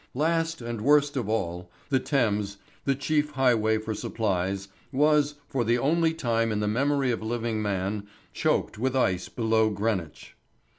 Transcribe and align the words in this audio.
Last 0.15 0.61
and 0.63 0.81
worst 0.81 1.15
of 1.15 1.29
all, 1.29 1.69
the 1.89 1.99
Thames 1.99 2.57
the 2.85 2.95
chief 2.95 3.29
highway 3.33 3.77
for 3.77 3.93
supplies 3.93 4.67
was, 4.91 5.35
for 5.47 5.63
the 5.63 5.77
only 5.77 6.11
time 6.11 6.51
in 6.51 6.59
the 6.59 6.67
memory 6.67 7.11
of 7.11 7.21
living 7.21 7.61
man, 7.61 8.07
choked 8.33 8.79
with 8.79 8.95
ice 8.95 9.29
below 9.29 9.69
Greenwich. 9.69 10.35